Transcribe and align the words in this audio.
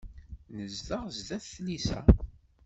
Nezdeɣ 0.55 1.03
sdat 1.17 1.45
tlisa. 1.53 1.99